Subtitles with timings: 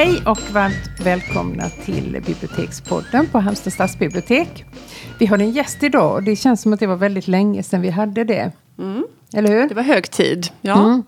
[0.00, 4.64] Hej och varmt välkomna till Bibliotekspodden på Halmstad stadsbibliotek.
[5.18, 7.80] Vi har en gäst idag och det känns som att det var väldigt länge sedan
[7.80, 8.52] vi hade det.
[8.78, 9.04] Mm.
[9.34, 9.68] Eller hur?
[9.68, 10.48] Det var hög tid.
[10.60, 10.84] Ja.
[10.84, 11.02] Mm.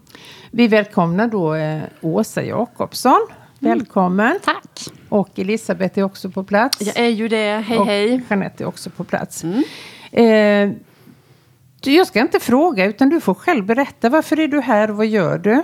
[0.50, 3.27] Vi välkomnar då eh, Åsa Jakobsson.
[3.60, 3.78] Mm.
[3.78, 4.38] Välkommen.
[4.45, 4.80] Tack.
[5.09, 6.80] Och Elisabeth är också på plats.
[6.80, 7.65] Jag är ju det.
[7.66, 8.20] Hej och hej.
[8.29, 9.45] Jeanette är också på plats.
[9.45, 10.74] Mm.
[11.86, 14.09] Eh, jag ska inte fråga, utan du får själv berätta.
[14.09, 15.62] Varför är du här och vad gör du?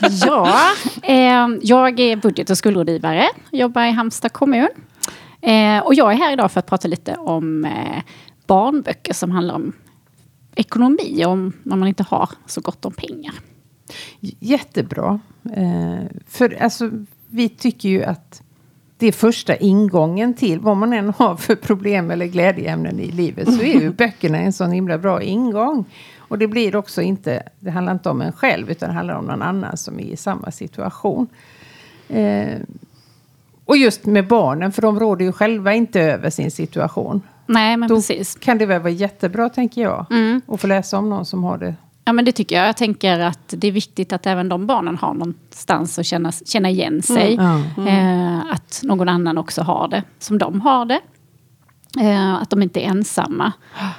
[0.26, 0.54] ja,
[1.02, 3.28] eh, jag är budget och skuldrådgivare.
[3.50, 4.68] Jobbar i Halmstad kommun.
[5.40, 8.02] Eh, och jag är här idag för att prata lite om eh,
[8.46, 9.72] barnböcker som handlar om
[10.54, 13.34] ekonomi, om när man inte har så gott om pengar.
[14.40, 15.20] Jättebra.
[15.56, 16.90] Eh, för alltså,
[17.28, 18.42] vi tycker ju att
[18.98, 23.54] det är första ingången till vad man än har för problem eller glädjeämnen i livet
[23.54, 25.84] så är ju böckerna en sån himla bra ingång.
[26.18, 29.24] Och det blir också inte, det handlar inte om en själv utan det handlar om
[29.24, 31.26] någon annan som är i samma situation.
[32.08, 32.58] Eh,
[33.64, 37.22] och just med barnen, för de råder ju själva inte över sin situation.
[37.46, 38.34] Nej, men Då precis.
[38.34, 40.40] kan det väl vara jättebra, tänker jag, mm.
[40.48, 41.74] att få läsa om någon som har det
[42.08, 42.68] Ja, men det tycker jag.
[42.68, 46.70] Jag tänker att det är viktigt att även de barnen har någonstans att känna, känna
[46.70, 47.34] igen sig.
[47.34, 47.62] Mm.
[47.76, 48.36] Mm.
[48.36, 51.00] Eh, att någon annan också har det som de har det.
[52.00, 53.52] Eh, att de inte är ensamma.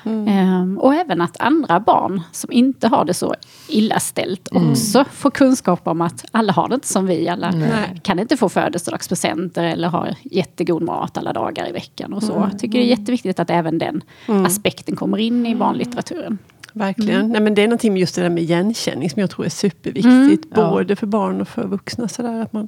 [0.04, 0.28] Mm.
[0.28, 3.36] Eh, och även att andra barn som inte har det så
[3.68, 4.72] illa ställt mm.
[4.72, 7.30] också får kunskap om att alla har det inte som vi.
[7.30, 8.00] Alla Nej.
[8.04, 12.14] kan inte få födelsedagspresenter eller ha jättegod mat alla dagar i veckan.
[12.14, 12.48] och så.
[12.52, 14.46] Jag tycker det är jätteviktigt att även den mm.
[14.46, 16.38] aspekten kommer in i barnlitteraturen.
[16.80, 17.20] Verkligen.
[17.20, 17.32] Mm.
[17.32, 19.50] Nej, men det är någonting med just det där med igenkänning som jag tror är
[19.50, 20.58] superviktigt.
[20.58, 20.70] Mm.
[20.70, 20.96] Både ja.
[20.96, 22.08] för barn och för vuxna.
[22.08, 22.68] Så där, att, man,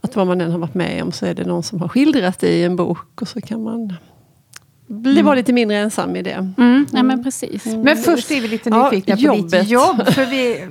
[0.00, 2.38] att vad man än har varit med om så är det någon som har skildrat
[2.38, 3.22] det i en bok.
[3.22, 3.94] Och så kan man
[4.86, 5.24] bli, mm.
[5.24, 6.52] vara lite mindre ensam i det.
[6.58, 6.86] Mm.
[6.92, 7.66] Ja, men precis.
[7.66, 10.06] Men först är vi lite nyfikna ja, på ditt jobb.
[10.06, 10.66] För vi,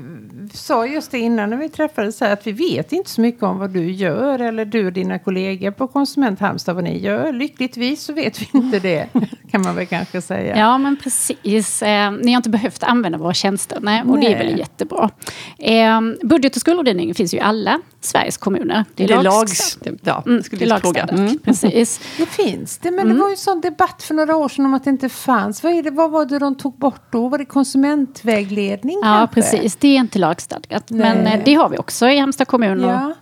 [0.53, 3.59] sa just det innan när vi träffades här, att vi vet inte så mycket om
[3.59, 7.33] vad du gör eller du och dina kollegor på Konsument Halmstad vad ni gör.
[7.33, 9.07] Lyckligtvis så vet vi inte det,
[9.51, 10.57] kan man väl kanske säga.
[10.57, 11.81] Ja, men precis.
[11.81, 14.27] Eh, ni har inte behövt använda våra tjänster, nej, och nej.
[14.27, 15.09] det är väl jättebra.
[15.57, 18.85] Eh, budget och skuldrådgivning finns ju i alla Sveriges kommuner.
[18.95, 19.77] Det är, det är lags...
[20.01, 21.03] Ja, mm, skulle det fråga.
[21.03, 21.39] Mm.
[21.39, 22.01] Precis.
[22.17, 23.13] Det finns det, men mm.
[23.13, 25.63] det var ju en sån debatt för några år sedan om att det inte fanns.
[25.63, 27.29] Vad, är det, vad var det de tog bort då?
[27.29, 28.99] Var det konsumentvägledning?
[29.01, 29.35] Ja, kanske?
[29.35, 29.75] precis.
[29.75, 30.89] Det är inte lagstadgat.
[30.89, 31.15] Nej.
[31.15, 32.81] Men eh, det har vi också i Halmstad kommun.
[32.81, 33.13] Ja.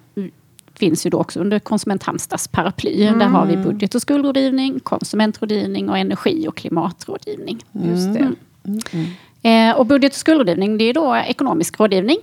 [0.74, 3.04] finns ju då också under Konsument Halmstads paraply.
[3.04, 3.20] Mm.
[3.20, 7.64] Där har vi budget och skuldrådgivning, konsumentrådgivning och energi och klimatrådgivning.
[7.72, 8.32] Just det.
[8.64, 9.08] Mm.
[9.42, 12.18] Eh, och budget och skuldrådgivning det är då ekonomisk rådgivning.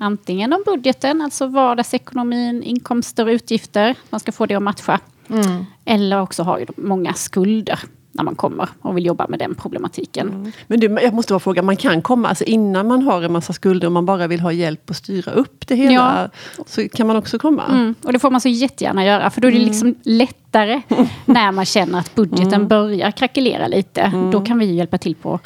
[0.00, 3.94] Antingen om budgeten, alltså vardagsekonomin, inkomster och utgifter.
[4.10, 5.00] Man ska få det att matcha.
[5.30, 5.66] Mm.
[5.84, 7.80] Eller också har ju många skulder
[8.12, 10.28] när man kommer och vill jobba med den problematiken.
[10.28, 10.52] Mm.
[10.66, 13.52] Men du, jag måste bara fråga, man kan komma alltså innan man har en massa
[13.52, 16.30] skulder och man bara vill ha hjälp att styra upp det hela.
[16.56, 16.64] Ja.
[16.66, 17.64] Så kan man också komma?
[17.64, 17.94] Mm.
[18.02, 19.68] Och det får man så jättegärna göra, för då är det mm.
[19.68, 20.82] liksom lättare
[21.24, 22.68] när man känner att budgeten mm.
[22.68, 24.00] börjar krackelera lite.
[24.00, 24.30] Mm.
[24.30, 25.40] Då kan vi hjälpa till på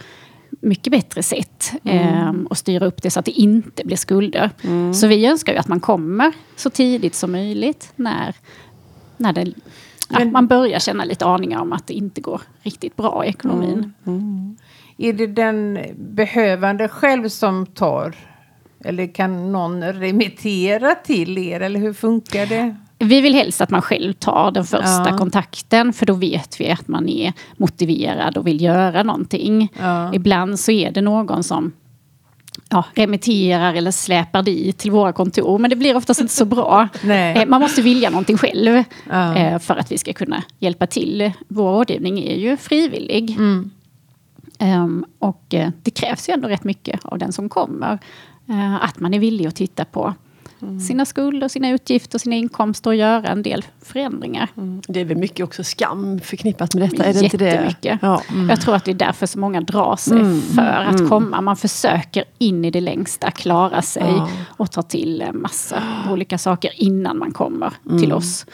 [0.60, 4.50] mycket bättre sätt eh, och styra upp det så att det inte blir skulder.
[4.62, 4.94] Mm.
[4.94, 8.34] Så vi önskar ju att man kommer så tidigt som möjligt när,
[9.16, 9.52] när det
[10.12, 13.28] men, att man börjar känna lite aningar om att det inte går riktigt bra i
[13.28, 13.92] ekonomin.
[14.06, 14.56] Mm, mm.
[14.98, 18.14] Är det den behövande själv som tar
[18.84, 21.60] eller kan någon remittera till er?
[21.60, 22.76] Eller hur funkar det?
[22.98, 25.16] Vi vill helst att man själv tar den första ja.
[25.18, 25.92] kontakten.
[25.92, 29.72] För då vet vi att man är motiverad och vill göra någonting.
[29.80, 30.14] Ja.
[30.14, 31.72] Ibland så är det någon som
[32.68, 35.58] ja, remitterar eller släpar dit till våra kontor.
[35.58, 36.88] Men det blir oftast inte så bra.
[37.12, 39.36] Eh, man måste vilja någonting själv ja.
[39.36, 41.32] Eh, för att vi ska kunna hjälpa till.
[41.48, 43.30] Vår rådgivning är ju frivillig.
[43.30, 43.70] Mm.
[44.58, 47.98] Um, och uh, det krävs ju ändå rätt mycket av den som kommer.
[48.50, 50.14] Uh, att man är villig att titta på
[50.62, 50.80] mm.
[50.80, 54.48] sina skulder, sina utgifter, sina inkomster och göra en del förändringar.
[54.56, 54.82] Mm.
[54.88, 57.04] Det är väl mycket också skam förknippat med detta?
[57.04, 57.74] Är det inte det?
[57.80, 58.22] Ja.
[58.30, 58.50] Mm.
[58.50, 60.40] Jag tror att det är därför så många drar sig mm.
[60.40, 61.08] för att mm.
[61.08, 61.40] komma.
[61.40, 64.28] Man försöker in i det längsta klara sig ja.
[64.46, 68.16] och ta till massa olika saker innan man kommer till mm.
[68.16, 68.46] oss.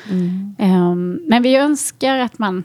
[0.59, 2.65] Um, men vi önskar att man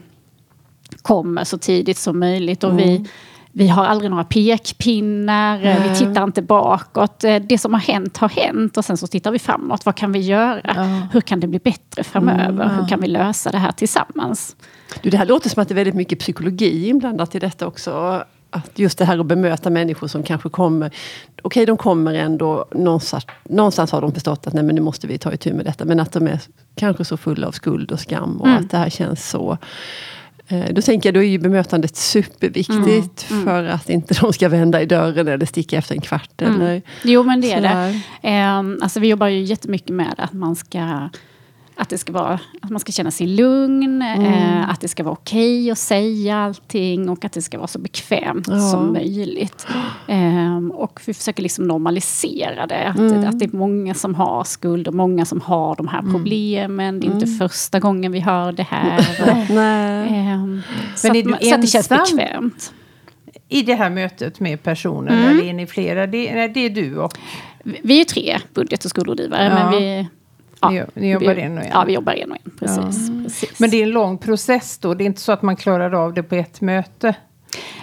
[1.02, 3.06] kommer så tidigt som möjligt och vi
[3.56, 5.82] vi har aldrig några pekpinnar, mm.
[5.82, 7.24] vi tittar inte bakåt.
[7.24, 9.86] Eh, det som har hänt har hänt och sen så tittar vi framåt.
[9.86, 10.60] Vad kan vi göra?
[10.60, 11.02] Mm.
[11.12, 12.64] Hur kan det bli bättre framöver?
[12.64, 12.76] Mm.
[12.76, 14.56] Hur kan vi lösa det här tillsammans?
[15.02, 18.24] Du, det här låter som att det är väldigt mycket psykologi inblandat i detta också.
[18.50, 20.86] Att just det här att bemöta människor som kanske kommer...
[20.86, 22.64] Okej, okay, de kommer ändå...
[22.72, 25.84] Någonstans, någonstans har de förstått att nej, men nu måste vi ta itu med detta.
[25.84, 26.40] Men att de är
[26.74, 28.64] kanske så fulla av skuld och skam och mm.
[28.64, 29.58] att det här känns så
[30.70, 33.44] då tänker jag, då är ju bemötandet superviktigt mm, mm.
[33.44, 36.42] för att inte de ska vända i dörren eller sticka efter en kvart.
[36.42, 36.54] Mm.
[36.54, 38.00] Eller jo men det är det.
[38.28, 41.08] Eh, alltså vi jobbar ju jättemycket med att man ska
[41.76, 44.24] att, det ska vara, att man ska känna sig lugn, Mm.
[44.26, 47.78] eh, att det ska vara okej att säga allting och att det ska vara så
[47.78, 48.58] bekvämt Ja.
[48.60, 49.66] som möjligt.
[50.08, 52.88] Ehm, och vi försöker liksom normalisera det.
[52.88, 53.28] Att, Mm.
[53.28, 57.00] att det är många som har skuld och många som har de här problemen.
[57.00, 59.08] Det är inte första gången vi hör det här.
[59.54, 60.08] Nej.
[60.08, 60.62] Ehm,
[60.96, 62.72] så, att, man- så att det känns bekvämt.
[63.48, 65.28] I det här mötet med personer, Mm.
[65.38, 66.06] eller är ni flera?
[66.06, 67.18] Det, nej, det är du och
[67.82, 69.44] Vi är tre budget och skolrådgivare.
[69.44, 69.70] Ja.
[69.70, 70.08] Men vi,
[70.70, 71.70] Ni- ni jobbar vi, en och en.
[71.70, 72.50] Ja, vi jobbar en och en.
[72.58, 73.60] Precis, precis.
[73.60, 74.94] Men det är en lång process då?
[74.94, 77.14] Det är inte så att man klarar av det på ett möte?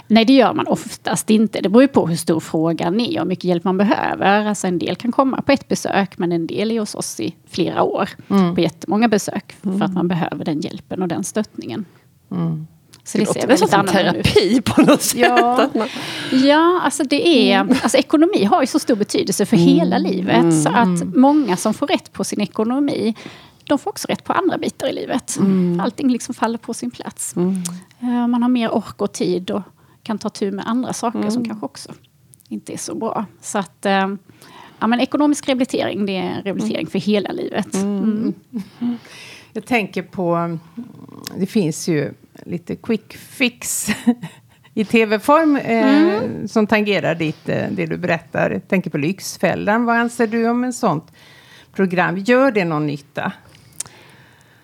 [0.08, 1.62] Nej, det gör man oftast inte.
[1.62, 4.46] Det beror ju på hur stor frågan är och hur mycket hjälp man behöver.
[4.46, 7.36] Alltså en del kan komma på ett besök, men en del är hos oss i
[7.50, 8.10] flera år.
[8.30, 8.56] Mm.
[8.56, 9.56] På jättemånga besök.
[9.62, 11.86] För att man behöver den hjälpen och den stöttningen.
[13.04, 14.26] Så Det det, ser låter nästan som annorlunda ut.
[14.26, 15.20] terapi på något sätt.
[15.20, 15.70] Ja.
[15.76, 15.88] Man-
[16.32, 17.60] Ja, alltså det är...
[17.60, 20.64] Alltså ekonomi har ju så stor betydelse för hela livet.
[20.64, 23.16] Så att många som får rätt på sin ekonomi,
[23.64, 25.38] de får också rätt på andra bitar i livet.
[25.82, 27.34] Allting liksom faller på sin plats.
[28.00, 29.62] Eh, Man har mer ork och tid och
[30.04, 31.92] kan ta tur med andra saker som kanske också
[32.50, 33.26] inte är så bra.
[33.42, 33.86] Så att...
[33.86, 34.08] eh,
[34.84, 37.74] Ja, men ekonomisk rehabilitering, det är en rehabilitering för hela livet.
[37.74, 38.34] Mm.
[39.54, 40.60] Jag tänker på, mm,
[41.38, 42.14] det finns ju
[42.46, 43.90] lite quick fix
[44.74, 48.52] i tv-form eh, som tangerar ditt, eh, det du berättar.
[48.52, 49.86] Jag tänker på Lyxfällan.
[49.86, 51.12] Vad anser du om en sånt
[51.74, 52.18] program?
[52.18, 53.32] Gör det någon nytta?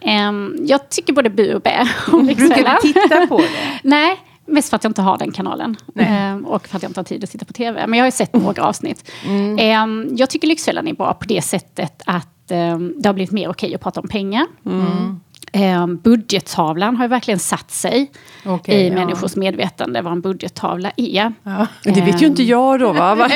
[0.02, 2.78] Ehm, jag tycker både bu och bä om Brukar Lyxfällan.
[2.82, 3.80] du titta på det?
[3.84, 4.16] Nej,
[4.46, 5.76] mest för att jag inte har den kanalen.
[5.96, 7.88] Ehm, och för att jag inte har tid att titta på TV.
[7.88, 9.12] Men jag har ju sett några avsnitt.
[9.26, 9.58] Mm.
[9.60, 13.76] Ehm, jag tycker Lyxfällan är bra på det sättet att det har blivit mer okej
[13.76, 14.46] att prata om pengar.
[14.66, 15.20] Mm.
[15.52, 18.12] Ehm, budgettavlan har ju verkligen satt sig
[18.46, 18.94] Okej, i ja.
[18.94, 21.34] människors medvetande vad en budgettavla är.
[21.44, 21.68] Ja.
[21.84, 23.14] Det vet ju inte jag då va?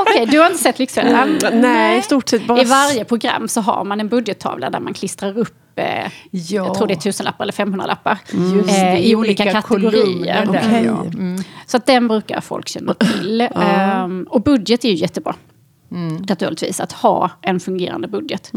[0.00, 1.38] Okej, du har inte sett Lyxfällan?
[1.52, 2.60] Nej, i stort sett bara...
[2.60, 5.84] I varje program så har man en budgettavla där man klistrar upp eh,
[6.30, 6.66] Ja.
[6.66, 8.18] Jag tror det är tusenlappar eller 500-lappar.
[8.54, 10.46] Just det, eh, I olika kategorier.
[10.46, 10.84] där, Okej.
[10.84, 11.04] ja.
[11.04, 11.42] Mm.
[11.66, 13.40] Så att den brukar folk känna till.
[13.40, 15.34] Ehm, och budget är ju jättebra.
[15.90, 16.16] Mm.
[16.28, 18.52] Naturligtvis, att ha en fungerande budget.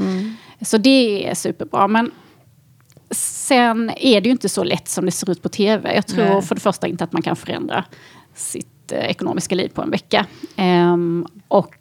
[0.62, 1.88] Så det är superbra.
[1.88, 2.12] Men
[3.50, 5.96] sen är det ju inte så lätt som det ser ut på tv.
[5.96, 6.42] Jag tror Nej.
[6.42, 7.84] för det första inte att man kan förändra
[8.36, 10.26] sitt eh, ekonomiska liv på en vecka.
[10.56, 11.76] Ehm, och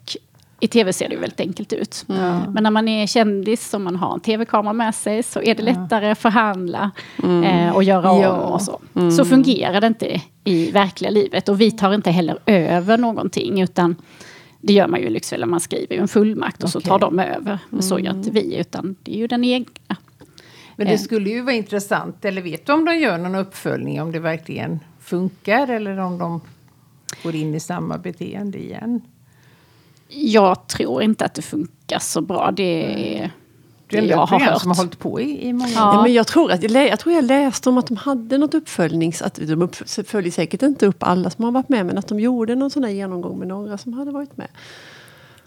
[0.59, 2.03] i tv ser det ju väldigt enkelt ut.
[2.07, 5.63] Men när man är kändis och man har en tv-kamera med sig så är det
[5.63, 6.91] lättare att förhandla
[7.43, 8.29] eh, och göra om Ja.
[8.31, 8.79] och så.
[9.17, 11.49] Så fungerar det inte i verkliga livet.
[11.49, 13.95] Och vi tar inte heller över någonting utan
[14.61, 16.89] det gör man ju i Lyxfällan, man skriver ju en fullmakt och så Okej.
[16.89, 17.59] tar de över.
[17.69, 19.95] Men så gör inte vi, utan det är ju den egna.
[20.79, 24.11] Men det skulle ju vara intressant, eller vet du om de gör någon uppföljning om
[24.11, 26.41] det verkligen funkar eller om de
[27.23, 29.01] går in i samma beteende igen?
[30.07, 32.51] Jag tror inte att det funkar så bra.
[32.51, 33.31] Det är
[33.87, 34.61] Det är det jag har hört.
[34.61, 35.89] som har hållit på i, i många Ja.
[35.89, 35.95] år.
[35.95, 39.21] Ja, men jag, tror att, jag, tror jag läste om att de hade något uppföljnings...
[39.21, 39.75] Att de upp,
[40.07, 42.83] följer säkert inte upp alla som har varit med men att de gjorde någon sån
[42.83, 44.47] här genomgång med några som hade varit med.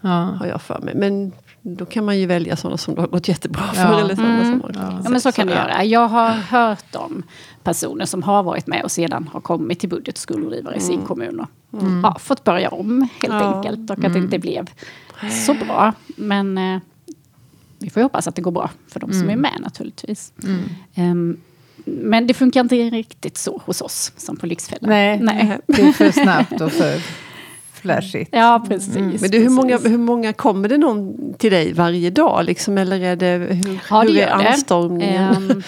[0.03, 0.09] Ja.
[0.09, 0.95] Har jag för mig.
[0.95, 3.81] Men då kan man ju välja sådana som det har gått jättebra för.
[3.81, 3.99] Ja.
[3.99, 5.83] Eller sådana som har Ja, men så kan det göra.
[5.83, 7.23] Jag har hört om
[7.63, 11.01] personer som har varit med och sedan har kommit till budget och skolrådgivare i sin
[11.01, 11.47] kommun och
[12.03, 13.55] ja, fått börja om helt Ja.
[13.55, 13.89] enkelt.
[13.89, 14.69] Och att det inte blev
[15.45, 15.93] så bra.
[16.07, 16.79] Men eh,
[17.79, 20.33] vi får ju hoppas att det går bra för de som är med naturligtvis.
[20.95, 21.37] Ehm,
[21.85, 24.89] men det funkar inte riktigt så hos oss som på Lyxfällan.
[24.89, 25.59] Nej, Nej.
[25.67, 27.01] det är för snabbt och för
[27.83, 28.29] flashigt.
[28.33, 29.21] Ja, precis.
[29.21, 32.45] Men du, hur, många, hur många kommer det någon till dig varje dag?
[32.45, 35.51] Liksom, eller är det, hur, Ja, det hur är anstormningen?
[35.51, 35.63] Ehm,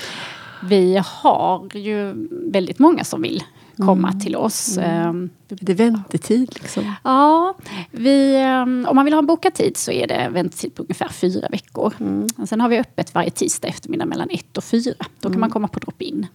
[0.64, 3.44] vi har ju väldigt många som vill
[3.78, 4.78] komma till oss.
[4.78, 6.50] Ehm, är det väntetid?
[6.62, 6.94] Liksom?
[7.04, 7.54] Ja,
[7.92, 11.10] vi, ehm, om man vill ha en bokad tid så är det väntetid på ungefär
[11.10, 11.94] fyra veckor.
[12.38, 15.06] Och sen har vi öppet varje tisdag eftermiddag mellan ett och fyra.
[15.20, 16.28] Då kan man komma på drop-in.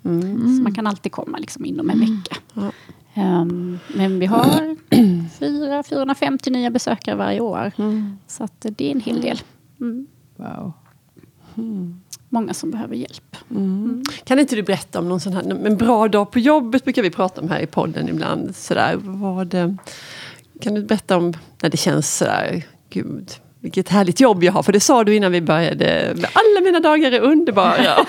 [0.56, 2.36] Så man kan alltid komma liksom inom en vecka.
[2.54, 2.72] Ja.
[3.14, 4.76] Ehm, men vi har
[5.38, 7.72] fyra, 450 nya besökare varje år.
[8.26, 9.40] Så att det är en hel del.
[9.80, 10.06] Mm.
[10.36, 10.72] Wow.
[12.28, 13.36] Många som behöver hjälp.
[14.24, 17.10] Kan inte du berätta om någon sån här, en bra dag på jobbet brukar vi
[17.10, 18.56] prata om här i podden ibland.
[18.56, 19.72] Sådär, vad, eh,
[20.60, 24.62] kan du berätta om när det känns sådär, gud vilket härligt jobb jag har.
[24.62, 27.76] För det sa du innan vi började, alla mina dagar är underbara.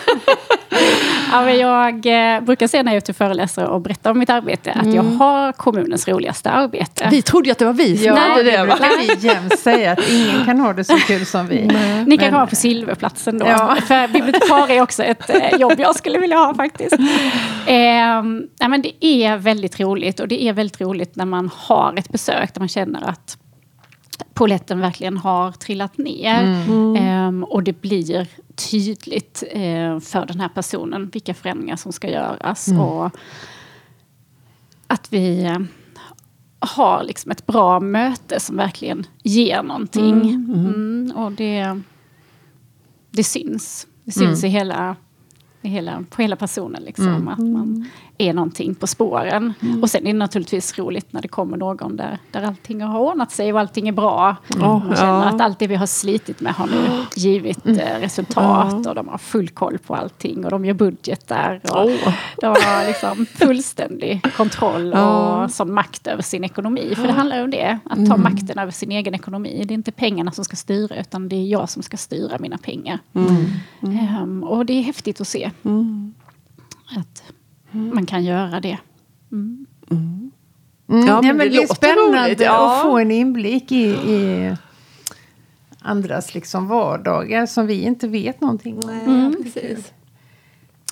[1.32, 2.06] Ja, men jag
[2.36, 4.94] eh, brukar säga när jag är ute och föreläser och berättar om mitt arbete att
[4.94, 7.08] jag har kommunens roligaste arbete.
[7.12, 8.66] vi trodde ju att det var vi som Ja, hade det det.
[8.66, 8.78] Va?
[9.00, 11.70] vi jämt säga, att ingen kan ha det så kul som vi.
[12.08, 13.46] Ni kan komma på Silverplatsen då.
[13.46, 13.78] Ja.
[13.88, 16.94] För bibliotekarie är också ett eh, jobb jag skulle vilja ha faktiskt.
[16.94, 18.24] Eh,
[18.60, 22.10] nej, men det är väldigt roligt och det är väldigt roligt när man har ett
[22.10, 23.38] besök där man känner att
[24.34, 26.44] poletten verkligen har trillat ner.
[26.44, 27.28] Mm.
[27.28, 32.68] Um, och det blir tydligt uh, för den här personen vilka förändringar som ska göras.
[32.68, 32.82] Mm.
[32.82, 33.12] Och
[34.88, 35.60] att vi uh,
[36.60, 40.22] har liksom ett bra möte som verkligen ger någonting.
[40.22, 40.54] Mm.
[40.54, 40.66] mm.
[40.66, 41.82] mm och det,
[43.12, 43.88] det syns.
[44.04, 44.96] Det syns i hela
[45.62, 46.84] hela, på hela personen.
[46.84, 47.28] Liksom, mm.
[47.28, 47.90] Att man
[48.22, 49.54] är någonting på spåren.
[49.62, 49.84] Mm.
[49.84, 53.32] Och sen är det naturligtvis roligt när det kommer någon där, där allting har ordnat
[53.32, 54.36] sig och allting är bra.
[54.56, 54.68] Mm.
[54.68, 55.24] Man känner ja.
[55.24, 57.80] att allt det vi har slitit med har nu givit mm.
[57.80, 61.62] eh, resultat och de har full koll på allting och de gör budgetar.
[61.64, 62.14] Och oh.
[62.42, 66.94] De har liksom fullständig kontroll och som makt över sin ekonomi.
[66.96, 68.24] För det handlar om det, att ta mm.
[68.24, 69.64] makten över sin egen ekonomi.
[69.68, 72.58] Det är inte pengarna som ska styra utan det är jag som ska styra mina
[72.58, 73.00] pengar.
[73.14, 75.52] Um, och det är häftigt att se.
[76.98, 77.24] Att
[77.72, 77.96] mm.
[77.96, 78.78] man kan göra det.
[79.32, 79.66] Mm.
[79.92, 80.32] Mm.
[81.08, 82.76] Ja, men det, det är spännande ja.
[82.76, 84.56] att få en inblick i, i
[85.80, 88.90] andras liksom vardagar som vi inte vet någonting om.
[89.06, 89.92] Nej, precis.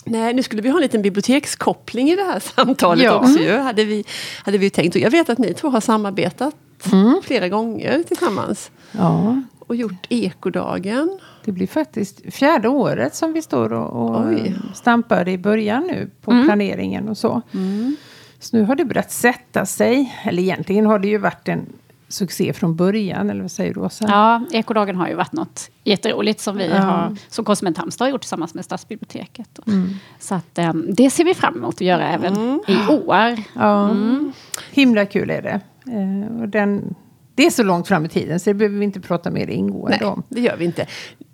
[0.06, 3.20] Nej, nu skulle vi ha en liten bibliotekskoppling i det här samtalet ja.
[3.20, 4.04] också ju, hade vi,
[4.44, 4.96] hade vi tänkt.
[4.96, 6.56] Och jag vet att ni två har samarbetat
[6.92, 7.22] mm.
[7.24, 8.72] flera gånger tillsammans.
[8.92, 9.42] Ja.
[9.70, 11.20] Och gjort Ekodagen.
[11.46, 14.38] Det blir faktiskt fjärde året som vi står och, och
[14.74, 16.46] stampar i början nu på mm.
[16.46, 17.42] planeringen och så.
[17.54, 17.96] Mm.
[18.40, 20.16] Så nu har det börjat sätta sig.
[20.24, 21.66] Eller egentligen har det ju varit en
[22.08, 24.06] succé från början, eller vad säger du Åsa?
[24.08, 26.78] Ja, Ekodagen har ju varit något jätteroligt som vi ja.
[26.78, 29.60] har, som Konsument Halmstad har gjort tillsammans med Stadsbiblioteket.
[29.68, 29.90] Mm.
[30.20, 32.60] Så att um, det ser vi fram emot att göra även mm.
[32.68, 33.44] i år.
[33.54, 33.90] Ja.
[33.90, 34.32] Mm.
[34.72, 35.60] Himla kul är det.
[35.92, 36.96] Uh, och den,
[37.40, 39.98] det är så långt fram i tiden så det behöver vi inte prata mer ingående
[40.02, 40.24] Nej, om.
[40.30, 40.88] det gör vi inte.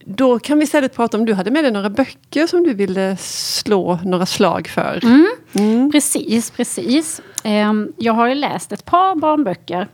[0.06, 3.18] Då kan vi istället prata om, du hade med dig några böcker som du ville
[3.18, 5.00] slå några slag för.
[5.04, 5.28] Mm.
[5.54, 5.92] Mm.
[5.92, 7.22] Precis, precis.
[7.44, 9.88] Ehm, jag har ju läst ett par barnböcker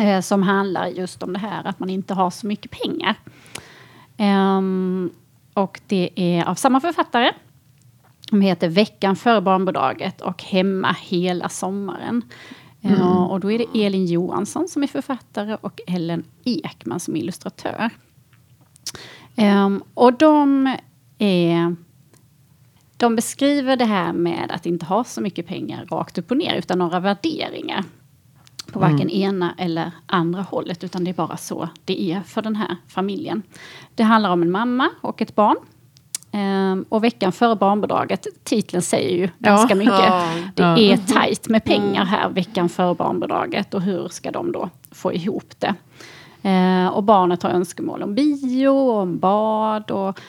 [0.00, 3.14] eh, som handlar just om det här att man inte har så mycket pengar.
[4.16, 5.10] Ehm,
[5.54, 7.32] och det är av samma författare.
[8.30, 12.22] De heter Veckan före barnbidraget och Hemma hela sommaren.
[12.82, 13.02] Mm.
[13.02, 17.90] Och då är det Elin Johansson som är författare och Ellen Ekman som är illustratör.
[19.36, 20.76] Um, och de
[21.18, 21.76] är...
[22.96, 26.54] De beskriver det här med att inte ha så mycket pengar rakt upp och ner
[26.54, 27.84] utan några värderingar.
[28.72, 29.22] På varken mm.
[29.22, 33.42] ena eller andra hållet utan det är bara så det är för den här familjen.
[33.94, 35.56] Det handlar om en mamma och ett barn.
[36.38, 39.30] Um, och veckan före barnbidraget, titeln säger ju ja.
[39.38, 39.94] ganska mycket.
[39.94, 40.24] Ja.
[40.54, 40.78] Det ja.
[40.78, 45.54] är tajt med pengar här veckan före barnbidraget och hur ska de då få ihop
[45.58, 45.74] det?
[46.48, 50.20] Eh, och barnet har önskemål om bio, om bad och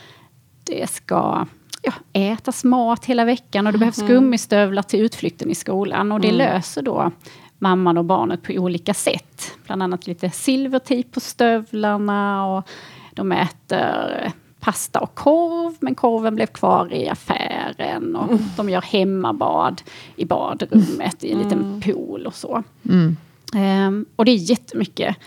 [0.64, 1.46] det ska
[1.82, 4.14] ja, ätas mat hela veckan och det behövs mm.
[4.14, 6.12] gummistövlar till utflykten i skolan.
[6.12, 6.38] Och det mm.
[6.38, 7.12] löser då
[7.60, 9.52] mamman och barnet på olika sätt.
[9.66, 12.70] Bland annat lite silvertejp på stövlarna och
[13.14, 18.16] de äter pasta och korv, men korven blev kvar i affären.
[18.16, 18.44] Och mm.
[18.58, 19.82] De gör hemmabad
[20.16, 21.82] i badrummet i en liten mm.
[21.82, 22.64] pool och så.
[22.90, 23.18] Mm.
[23.56, 25.18] Um, och det är jättemycket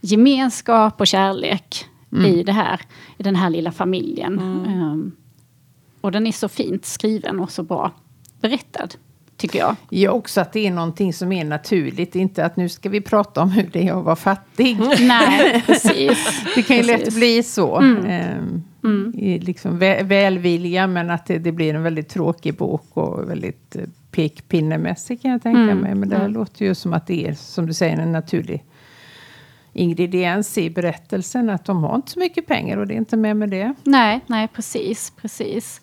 [0.00, 2.26] gemenskap och kärlek mm.
[2.26, 2.80] i, det här,
[3.18, 4.38] i den här lilla familjen.
[4.38, 4.82] Mm.
[4.82, 5.12] Um,
[6.00, 7.90] och den är så fint skriven och så bra
[8.40, 8.88] berättad.
[9.36, 9.76] Tycker jag.
[9.90, 12.16] Ja, också att det är någonting som är naturligt.
[12.16, 14.78] Inte att nu ska vi prata om hur det är att vara fattig.
[15.00, 16.42] Nej, precis.
[16.54, 17.06] det kan ju precis.
[17.06, 17.76] lätt bli så.
[17.76, 17.98] Mm.
[18.38, 19.40] Um, mm.
[19.42, 23.82] Liksom vä välvilja, men att det, det, blir en väldigt tråkig bok och väldigt uh,
[24.10, 25.78] pekpinnemässig kan jag tänka mm.
[25.78, 25.94] mig.
[25.94, 26.34] Men det här mm.
[26.34, 28.64] låter ju som att det är, som du säger, en naturlig
[29.76, 31.50] ingrediens i berättelsen.
[31.50, 33.74] Att de har inte så mycket pengar och det är inte mer med det.
[33.84, 35.80] Nej, nej precis, precis.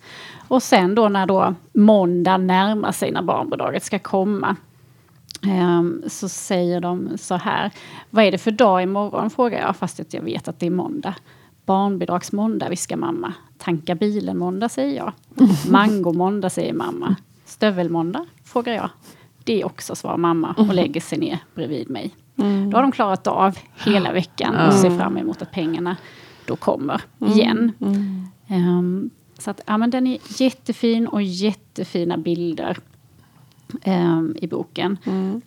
[0.48, 4.56] Och sen då när då måndag närmar sig när barnbidraget ska komma.
[5.42, 7.70] Um, så säger de så här.
[8.10, 9.30] Vad är det för dag imorgon?
[9.30, 11.14] Frågar jag fast att jag vet att det är måndag.
[11.66, 13.34] Barnbidragsmåndag viskar mamma.
[13.58, 15.12] Tanka bilen måndag säger jag.
[15.70, 17.16] Mango måndag säger mamma.
[17.44, 18.26] Stövelmåndag?
[18.44, 18.90] Frågar jag.
[19.44, 22.14] Det också svarar mamma och lägger sig ner bredvid mig.
[22.36, 22.70] Mm.
[22.70, 25.96] Då har de klarat av hela veckan och ser fram emot att pengarna
[26.46, 27.32] då kommer mm.
[27.32, 27.72] igen.
[28.48, 32.78] Um, så att, ja, men den är jättefin och jättefina bilder
[33.86, 34.98] um, i boken.
[35.04, 35.40] Mm.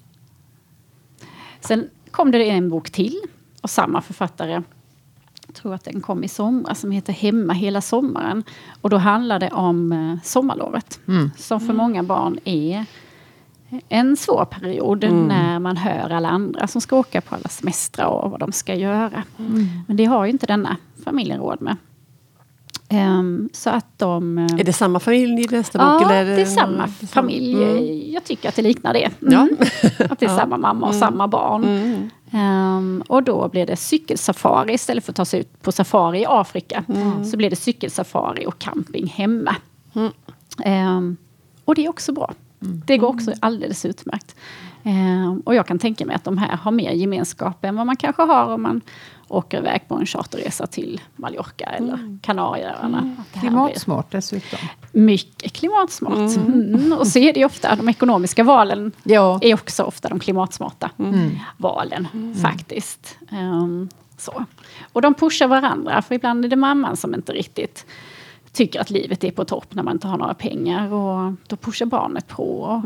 [1.59, 3.21] Sen kom det en bok till
[3.61, 4.61] av samma författare.
[5.47, 8.43] Jag tror att den kom i somras som heter Hemma hela sommaren.
[8.81, 10.99] Och då handlar det om uh, sommarlovet.
[11.07, 11.31] Mm.
[11.37, 12.85] Som för många barn är
[13.89, 15.27] en svår period mm.
[15.27, 18.75] när man hör alla andra som ska åka på alla semestrar och vad de ska
[18.75, 19.23] göra.
[19.39, 19.67] Mm.
[19.87, 21.75] Men det har ju inte denna familjen råd med.
[22.89, 24.37] Um, så att de...
[24.37, 26.11] Är det samma familj i nästa bok?
[26.11, 27.63] Ja, det är samma familj.
[27.63, 28.11] Mm.
[28.11, 29.11] Jag tycker att det liknar det.
[29.21, 29.33] Mm.
[29.33, 29.47] Ja.
[30.09, 30.37] att det är ja.
[30.37, 31.07] samma mamma och mm.
[31.07, 32.09] samma barn.
[32.31, 36.25] Um, och då blir det cykelsafari istället för att ta sig ut på safari i
[36.27, 36.83] Afrika.
[36.87, 37.25] Mm.
[37.25, 39.55] Så blir det cykelsafari och camping hemma.
[40.65, 41.17] Um,
[41.65, 42.33] och det är också bra.
[42.59, 44.35] Det går också alldeles utmärkt.
[44.83, 47.95] Um, och jag kan tänka mig att de här har mer gemenskap än vad man
[47.95, 48.81] kanske har om man
[49.27, 53.01] åker iväg på en charterresa till Mallorca eller Kanarieöarna.
[53.33, 54.59] Det här blir- Klimatsmart dessutom.
[54.91, 56.37] mycket klimatsmart.
[56.37, 56.93] Mm.
[56.99, 59.39] Och så är det ju ofta, de ekonomiska valen Ja.
[59.41, 60.89] är också ofta de klimatsmarta
[61.57, 62.07] valen
[62.41, 63.17] faktiskt.
[63.31, 64.45] Ehm, så.
[64.93, 67.85] Och de pushar varandra, för ibland är det mamman som inte riktigt
[68.57, 70.93] tycker att livet är på topp när man inte har några pengar.
[70.93, 72.43] Och då pushar barnet på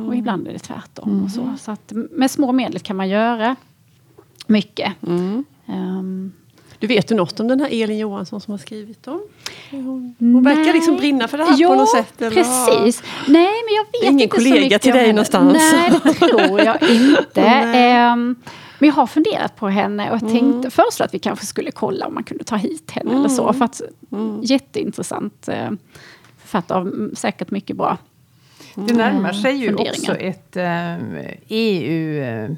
[0.08, 1.24] och ibland är det tvärtom.
[1.24, 1.54] Och så.
[1.60, 3.56] så att med små medel kan man göra
[4.48, 4.94] mycket.
[5.68, 6.32] Ehm,
[6.80, 9.22] Du vet du något om den här Elin Johansson som har skrivit dem?
[9.72, 12.22] Hon, hon verkar liksom brinna för det här jo, på något sätt.
[12.22, 12.32] eller?
[12.32, 13.04] precis.
[13.28, 15.14] Nej, men jag vet Ingen inte så kollega mycket till om dig henne.
[15.16, 15.54] någonstans?
[15.74, 17.42] Nej, det tror jag inte.
[17.42, 18.36] Nej.
[18.82, 20.34] Men jag har funderat på henne och jag Mm.
[20.34, 23.30] tänkte föreslå att vi kanske skulle kolla om man kunde ta hit henne eller Mm.
[23.30, 23.54] så.
[23.54, 23.82] För att,
[24.44, 25.70] Jätteintressant eh,
[26.38, 27.98] författare, mm, säkert mycket bra.
[28.76, 30.96] Det närmar sig ju också ett eh,
[31.48, 32.50] EU, eh,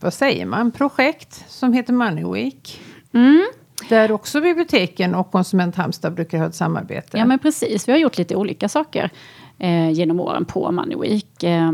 [0.00, 2.80] vad säger man, projekt som heter Money Week.
[3.12, 3.46] Mm.
[3.88, 7.18] Där också biblioteken och Konsument Halmstad brukar ha ett samarbete.
[7.18, 9.10] Ja men precis, vi har gjort lite olika saker
[9.58, 11.42] eh, genom åren på Money Week.
[11.42, 11.72] Eh,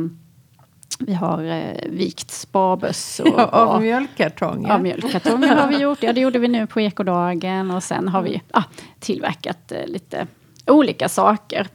[0.98, 3.28] vi har eh, vikt sparbössor.
[3.36, 4.68] Ja, av och- mjölkkartonger.
[4.68, 6.02] Ja, mjölkkartonger har vi gjort.
[6.02, 7.70] Ja, det gjorde vi nu på ekodagen.
[7.70, 8.62] Och sen har vi ah,
[9.00, 10.26] tillverkat eh, lite
[10.66, 11.66] olika saker.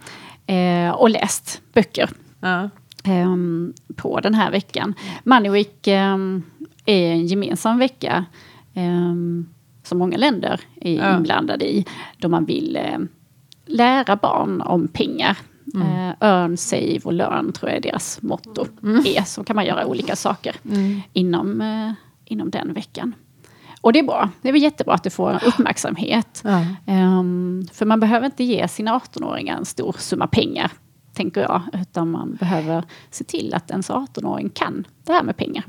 [0.48, 2.70] Eh, och läst böcker Ja.
[3.04, 4.94] ehm, på den här veckan.
[5.24, 6.44] Money Week ehm,
[6.86, 8.26] är en gemensam vecka
[8.74, 9.50] ehm,
[9.84, 11.16] som många länder är Ja.
[11.18, 11.86] inblandade i.
[12.18, 13.00] Då man vill eh,
[13.66, 15.38] lära barn om pengar.
[15.82, 18.66] Eh, earn, save och learn tror jag är deras motto.
[19.06, 19.24] Är.
[19.24, 20.56] Så kan man göra olika saker
[21.14, 21.92] inom, eh,
[22.26, 23.14] inom den veckan.
[23.82, 24.30] Och det är bra.
[24.42, 26.44] Det är väl jättebra att det får uppmärksamhet.
[26.86, 30.72] Ehm, för man behöver inte ge sina 18-åringar en stor summa pengar,
[31.14, 31.62] tänker jag.
[31.74, 35.64] Utan man behöver se till att ens 18-åring kan det här med pengar.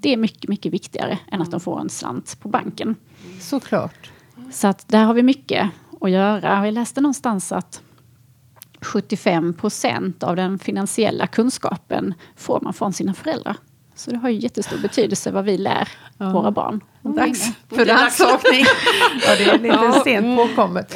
[0.00, 2.94] Det är mycket, mycket viktigare än att de får en slant på banken.
[3.40, 4.10] Såklart.
[4.50, 6.66] Så att där har vi mycket att göra.
[6.66, 7.82] Jag läste någonstans att
[8.86, 13.56] 75 procent av den finansiella kunskapen får man från sina föräldrar.
[13.94, 16.80] Så det har ju jättestor betydelse vad vi lär våra barn.
[17.14, 18.64] Dags för rannsakning.
[19.26, 20.94] ja, det är lite Ja, sent påkommet.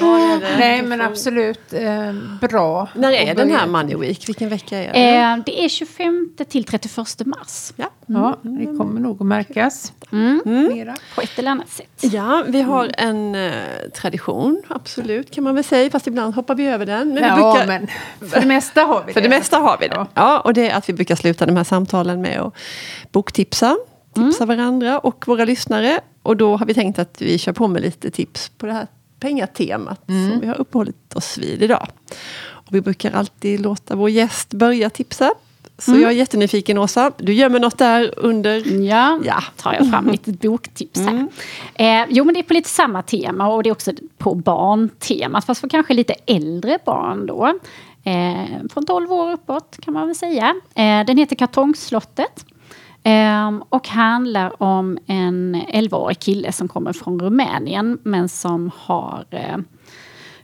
[0.59, 2.89] Nej, men absolut eh, bra.
[2.95, 4.29] När är den här Money Week?
[4.29, 5.17] Vilken vecka är det?
[5.17, 6.97] Eh, det är 25 till 31
[7.27, 7.73] mars.
[7.77, 7.91] Ja.
[8.07, 10.43] Ja, det kommer nog att märkas Mm.
[10.75, 10.97] mera.
[11.15, 11.99] På ett eller annat sätt.
[12.01, 13.53] Ja, vi har en eh,
[13.95, 15.91] tradition, absolut kan man väl säga.
[15.91, 17.09] Fast ibland hoppar vi över den.
[17.09, 17.87] Men vi ja, brukar, men
[18.31, 19.95] för det mesta har vi För det mesta har vi det.
[19.95, 20.07] Ja.
[20.15, 20.41] Ja.
[20.41, 22.55] och det är att vi brukar sluta de här samtalen med att
[23.13, 23.77] boktipsa.
[24.15, 26.01] Tipsa varandra och våra lyssnare.
[26.23, 28.87] Och då har vi tänkt att vi kör på med lite tips på det här
[29.21, 31.87] pengatemat som vi har uppehållit oss vid idag.
[32.43, 35.33] Och vi brukar alltid låta vår gäst börja tipsa.
[35.79, 38.83] Så jag är jättenyfiken Åsa, du gömmer något där under...
[38.83, 39.43] Ja, Ja.
[39.57, 41.27] tar jag fram mitt boktips här.
[41.75, 45.45] Eh, jo, men det är på lite samma tema och det är också på barntemat.
[45.45, 47.59] Fast för kanske lite äldre barn då.
[48.05, 50.55] Eh, från 12 år uppåt kan man väl säga.
[50.75, 52.45] Eh, den heter Kartongslottet.
[53.03, 59.57] Eh, och handlar om en 11-årig kille som kommer från Rumänien men som har eh,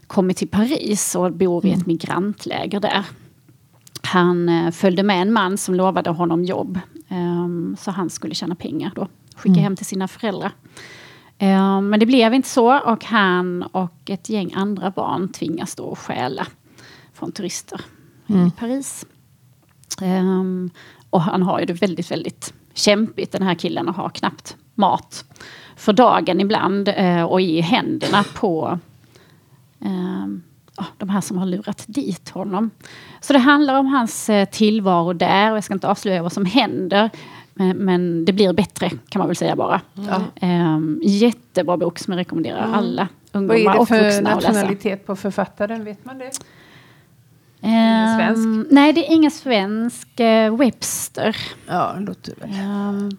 [0.07, 3.05] kommit till Paris och bor i ett migrantläger där.
[4.03, 6.79] Han eh, följde med en man som lovade honom jobb.
[7.09, 9.07] ehm, så han skulle tjäna pengar då.
[9.35, 10.51] Skicka hem till sina föräldrar.
[11.37, 15.95] Ehm, men det blev inte så och han och ett gäng andra barn tvingas då
[15.95, 16.47] stjäla
[17.13, 17.81] från turister
[18.27, 19.05] i Paris.
[20.01, 20.69] Ehm,
[21.17, 25.25] och han har ju det väldigt, väldigt kämpigt den här killen och har knappt mat
[25.75, 28.79] för dagen ibland eh, och i händerna på
[29.79, 30.43] ehm,
[30.97, 32.69] de här som har lurat dit honom.
[33.21, 36.45] Så det handlar om hans eh, tillvaro där och jag ska inte avslöja vad som
[36.45, 37.09] händer.
[37.53, 39.81] Men, men det blir bättre kan man väl säga bara.
[40.35, 44.43] Ehm, jättebra bok som jag rekommenderar alla Vad ungdomar är det och för vuxna att
[44.43, 44.53] läsa.
[44.53, 45.83] nationalitet på författaren?
[45.83, 46.31] Vet man det?
[47.67, 48.71] Ehm, svensk?
[48.71, 50.19] Nej, det är ingen svensk.
[50.19, 51.37] Eh, Webster.
[51.67, 53.09] Ja, det låter väl Ehm,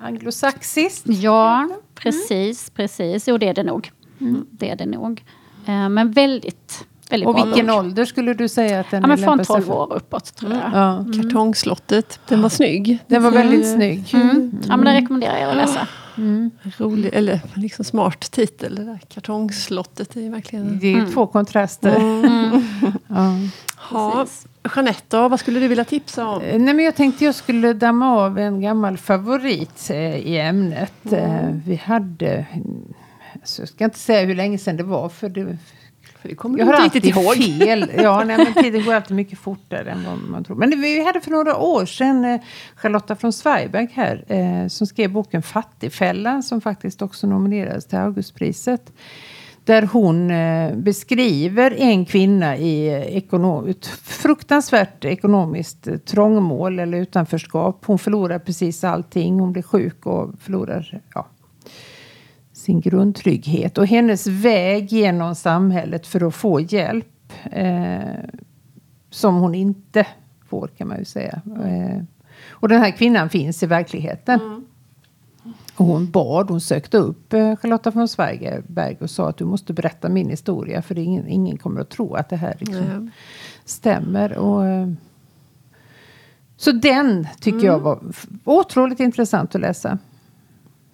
[0.00, 1.04] anglosaxiskt.
[1.06, 3.28] ja, precis, precis.
[3.28, 3.90] Jo, det är det nog.
[4.50, 5.24] Det är det nog.
[5.66, 7.76] Eh, men väldigt, väldigt Och vilken bok.
[7.76, 9.72] ålder skulle du säga att den Ja, men från lämpar sig 12 för?
[9.72, 10.62] år uppåt tror jag.
[10.72, 11.04] Ja.
[11.22, 12.98] Kartongslottet, den var snygg.
[13.06, 14.14] Den var väldigt snygg.
[14.14, 14.58] Mm.
[14.68, 15.86] Ja, men den rekommenderar jag att läsa.
[16.16, 16.50] Mm.
[16.76, 18.74] Rolig, eller liksom smart titel.
[18.74, 20.78] Det där kartongslottet är verkligen...
[20.78, 21.12] Det är mm.
[21.12, 21.96] två kontraster.
[21.96, 22.62] Mm.
[23.08, 23.32] ja.
[23.90, 24.26] Ja,
[24.76, 26.42] Jeanette, vad skulle du vilja tipsa om?
[26.42, 31.12] Eh, nej, men jag tänkte jag skulle damma av en gammal favorit eh, i ämnet.
[31.12, 31.20] Mm.
[31.20, 32.46] Eh, vi hade,
[33.34, 35.58] alltså, jag ska inte säga hur länge sedan det var, för det,
[36.24, 37.34] för det kommer jag har inte riktigt ihåg.
[37.34, 37.90] fel.
[37.96, 40.56] Ja, nej, men tiden går alltid mycket fortare än vad man tror.
[40.56, 42.40] Men vi hade för några år sedan eh,
[42.76, 44.24] Charlotta från Zweiberg här.
[44.28, 46.42] Eh, som skrev boken Fattigfällan.
[46.42, 48.92] Som faktiskt också nominerades till Augustpriset.
[49.64, 56.98] Där hon eh, beskriver en kvinna i eh, ekonom ett fruktansvärt ekonomiskt eh, trångmål eller
[56.98, 57.84] utanförskap.
[57.86, 59.40] Hon förlorar precis allting.
[59.40, 61.26] Hon blir sjuk och förlorar ja,
[62.52, 63.78] sin grundtrygghet.
[63.78, 67.98] Och hennes väg genom samhället för att få hjälp eh,
[69.10, 70.06] som hon inte
[70.48, 71.42] får kan man ju säga.
[71.64, 72.02] Eh,
[72.48, 74.40] och den här kvinnan finns i verkligheten.
[74.40, 74.64] Mm.
[75.76, 79.72] Och hon bad, hon sökte upp eh, Charlotta von Zweigbergk och sa att du måste
[79.72, 83.10] berätta min historia för ingen, ingen kommer att tro att det här liksom mm.
[83.64, 84.38] stämmer.
[84.38, 84.88] Och, eh,
[86.56, 87.66] så den tycker mm.
[87.66, 88.00] jag var
[88.44, 89.98] otroligt intressant att läsa.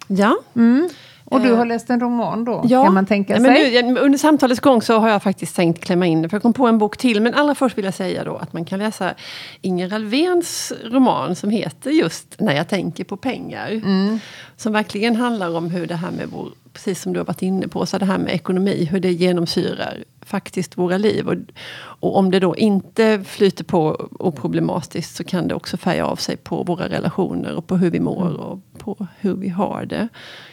[0.07, 0.37] Ja.
[0.53, 0.89] Mm.
[1.31, 2.83] Och du har läst en roman då, ja.
[2.83, 3.73] kan man tänka sig?
[3.73, 6.53] Men nu, under samtalets gång så har jag faktiskt tänkt klämma in för jag kom
[6.53, 7.21] på en bok till.
[7.21, 9.13] Men allra först vill jag säga då att man kan läsa
[9.61, 13.71] Inger Alvéns roman som heter just När jag tänker på pengar.
[13.71, 14.19] Mm.
[14.57, 17.67] Som verkligen handlar om hur det här med vår, precis som du har varit inne
[17.67, 21.27] på, så det här med ekonomi, hur det genomsyrar faktiskt våra liv.
[21.27, 21.35] Och,
[21.77, 26.37] och om det då inte flyter på oproblematiskt så kan det också färga av sig
[26.37, 28.39] på våra relationer och på hur vi mår mm.
[28.39, 30.07] och på hur vi har det.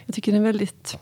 [0.06, 0.98] Jag tycker det är en väldigt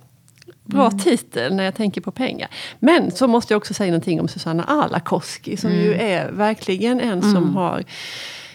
[0.64, 0.98] bra mm.
[0.98, 2.48] titel när jag tänker på pengar.
[2.78, 5.84] Men så måste jag också säga någonting om Susanna Alakoski som mm.
[5.84, 7.54] ju är verkligen en som mm.
[7.54, 7.84] har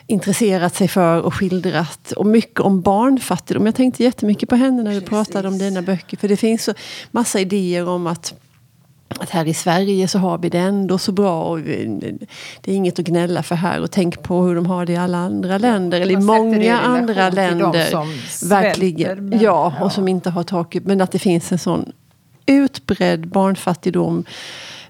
[0.07, 2.11] intresserat sig för och skildrat.
[2.11, 3.65] Och mycket om barnfattigdom.
[3.65, 5.09] Jag tänkte jättemycket på henne när du Precis.
[5.09, 6.17] pratade om dina böcker.
[6.17, 6.73] För det finns så
[7.11, 8.40] massa idéer om att
[9.19, 11.43] att här i Sverige så har vi det ändå så bra.
[11.43, 13.81] Och det är inget att gnälla för här.
[13.81, 16.01] Och tänk på hur de har det i alla andra länder.
[16.01, 18.49] eller i många andra länder.
[18.49, 21.91] Verkligen, ja, och som inte har tak Men att det finns en sån
[22.45, 24.23] utbredd barnfattigdom.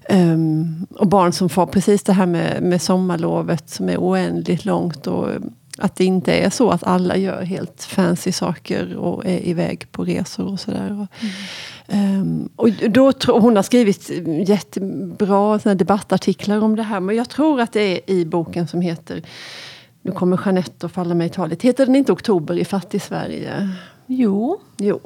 [0.08, 5.06] Um, och barn som får precis det här med, med sommarlovet som är oändligt långt.
[5.06, 5.28] Och
[5.78, 10.04] att det inte är så att alla gör helt fancy saker och är iväg på
[10.04, 10.88] resor och sådär.
[10.88, 12.20] Mm.
[12.20, 14.10] Um, och då hon har skrivit
[14.48, 17.00] jättebra såna debattartiklar om det här.
[17.00, 19.22] Men jag tror att det är i boken som heter
[20.02, 21.62] Nu kommer Jeanette att falla mig i talet.
[21.62, 23.68] Heter den inte Oktober i Fattig-Sverige?
[24.06, 24.60] Jo.
[24.76, 25.00] Jo.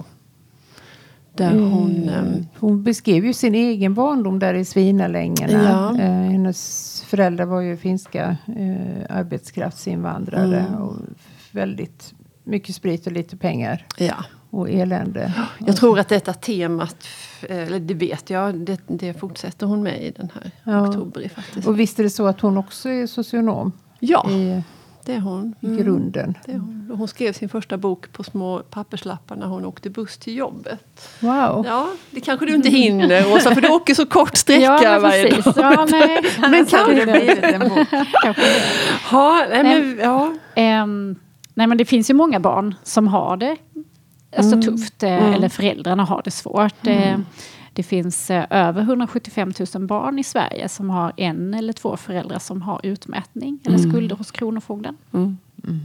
[1.34, 2.46] Där hon, mm.
[2.58, 5.94] hon beskrev ju sin egen barndom där i Svinalängerna.
[5.98, 6.02] Ja.
[6.02, 10.60] Eh, hennes föräldrar var ju finska eh, arbetskraftsinvandrare.
[10.60, 10.74] Mm.
[10.74, 10.96] Och
[11.52, 12.14] väldigt
[12.44, 13.86] mycket sprit och lite pengar.
[13.98, 14.24] Ja.
[14.50, 15.32] Och elände.
[15.66, 16.96] Jag tror att detta temat,
[17.48, 20.88] eller det vet jag, det, det fortsätter hon med i den här ja.
[20.88, 21.28] oktober.
[21.28, 21.68] Faktiskt.
[21.68, 23.72] Och visst är det så att hon också är socionom?
[23.98, 24.30] Ja.
[24.30, 24.62] I,
[25.06, 25.54] det är hon.
[25.60, 25.78] I mm.
[25.78, 26.38] grunden.
[26.46, 26.92] Det är hon.
[26.98, 31.08] hon skrev sin första bok på små papperslappar när hon åkte buss till jobbet.
[31.20, 31.64] Wow.
[31.66, 35.30] Ja, det kanske du inte hinner Åsa, för du åker så kort sträcka ja, varje
[35.30, 35.54] dag.
[35.56, 36.22] Ja, nej.
[36.50, 37.88] men kan det bli en bok?
[39.12, 40.32] ja, nej, men, ja.
[40.82, 41.16] Um,
[41.54, 43.56] nej, men det finns ju många barn som har det
[44.36, 44.62] alltså, mm.
[44.62, 45.34] tufft, eh, mm.
[45.34, 46.86] eller föräldrarna har det svårt.
[46.86, 47.26] Eh, mm.
[47.76, 52.38] Det finns eh, över 175 000 barn i Sverige som har en eller två föräldrar
[52.38, 53.90] som har utmätning eller mm.
[53.90, 54.96] skulder hos Kronofogden.
[55.12, 55.38] Mm.
[55.64, 55.80] Mm.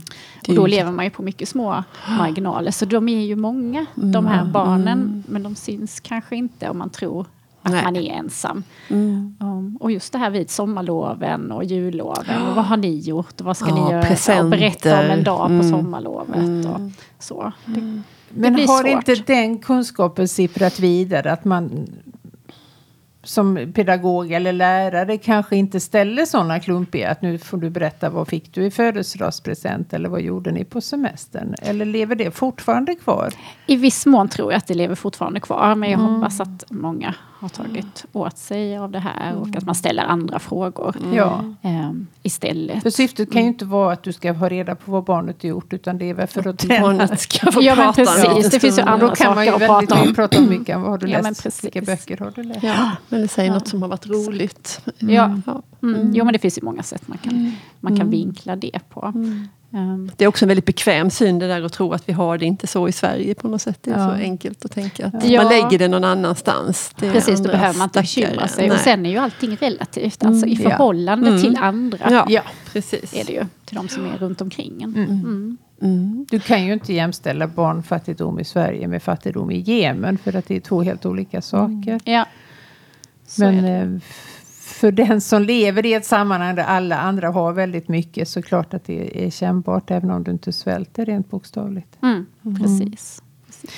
[0.47, 2.71] Och då lever man ju på mycket små marginaler.
[2.71, 4.51] Så de är ju många, de här mm.
[4.51, 4.99] barnen.
[4.99, 5.23] Mm.
[5.27, 7.25] Men de syns kanske inte om man tror
[7.61, 7.83] att Nej.
[7.83, 8.63] man är ensam.
[8.87, 9.35] Mm.
[9.39, 12.47] Um, och just det här vid sommarloven och julloven.
[12.47, 13.39] Och vad har ni gjort?
[13.39, 14.01] Och vad ska ja, ni göra?
[14.01, 14.43] Presenter.
[14.43, 16.65] Och berätta om en dag på sommarlovet.
[16.65, 16.79] Och
[17.19, 17.51] så.
[17.65, 18.01] Det,
[18.33, 18.87] men har svårt.
[18.87, 21.31] inte den kunskapen sipprat vidare?
[21.31, 21.87] Att man
[23.23, 28.27] som pedagog eller lärare kanske inte ställer sådana klumpiga att nu får du berätta vad
[28.27, 31.55] fick du i födelsedagspresent eller vad gjorde ni på semestern?
[31.61, 33.33] Eller lever det fortfarande kvar?
[33.67, 36.13] I viss mån tror jag att det lever fortfarande kvar men jag mm.
[36.13, 40.39] hoppas att många har tagit åt sig av det här och att man ställer andra
[40.39, 41.55] frågor mm.
[41.61, 42.83] ähm, istället.
[42.83, 45.49] För syftet kan ju inte vara att du ska ha reda på vad barnet har
[45.49, 46.67] gjort utan det är väl för att.
[46.67, 48.23] Barnet ska få ja, men precis.
[48.23, 48.49] Ja.
[48.51, 50.79] Det finns ju andra Då kan man ju väldigt mycket prata om mycket.
[50.79, 51.63] Vad har du ja, läst?
[51.63, 52.63] Vilka böcker har du läst?
[52.63, 52.91] Ja.
[53.09, 53.53] Eller säg ja.
[53.53, 54.81] något som har varit roligt.
[54.99, 55.15] Mm.
[55.15, 55.61] Ja.
[55.83, 56.11] Mm.
[56.13, 57.51] Jo men det finns ju många sätt man kan, mm.
[57.79, 58.11] man kan mm.
[58.11, 59.13] vinkla det på.
[59.73, 59.89] Mm.
[59.89, 62.37] Um, det är också en väldigt bekväm syn det där att tro att vi har
[62.37, 63.77] det inte så i Sverige på något sätt.
[63.81, 64.05] Det är ja.
[64.05, 65.43] så enkelt att tänka att ja.
[65.43, 66.93] man lägger det någon annanstans.
[66.99, 68.67] Det Precis, då behöver man inte bekymra sig.
[68.67, 68.77] Nej.
[68.77, 71.37] Och sen är ju allting relativt, alltså i mm, förhållande ja.
[71.37, 71.63] till mm.
[71.63, 72.25] andra.
[72.29, 72.41] Ja.
[72.73, 73.13] precis.
[73.13, 74.95] Är det ju, till de som är runt omkring en.
[74.95, 75.09] Mm.
[75.09, 75.57] mm.
[75.81, 76.25] Mm.
[76.29, 80.17] Du kan ju inte jämställa barnfattigdom i Sverige med fattigdom i Jemen.
[80.17, 81.89] För att det är två helt olika saker.
[81.89, 81.99] Mm.
[82.03, 82.25] Ja.
[83.37, 84.01] Men
[84.81, 88.27] för den som lever i ett sammanhang där alla andra har väldigt mycket.
[88.27, 89.91] Så klart att det är kännbart.
[89.91, 91.97] Även om du inte svälter rent bokstavligt.
[92.03, 92.25] Mm,
[92.61, 93.21] precis.
[93.45, 93.71] precis.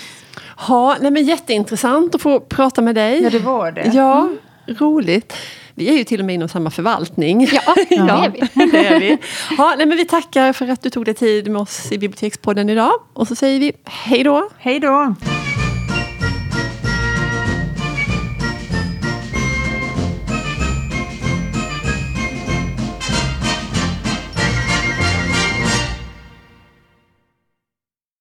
[0.67, 3.23] Ja, nej men jätteintressant att få prata med dig.
[3.23, 3.91] Ja, det var det.
[3.93, 4.37] Ja, mm.
[4.79, 5.33] roligt.
[5.75, 7.47] Vi är ju till och med inom samma förvaltning.
[7.51, 8.27] Ja, ja.
[8.31, 8.71] det är vi.
[8.71, 9.17] det är vi.
[9.57, 12.69] Ja, nej, men vi tackar för att du tog dig tid med oss i Bibliotekspodden
[12.69, 12.93] idag.
[13.13, 14.49] Och så säger vi hej då.
[14.57, 15.15] Hej då.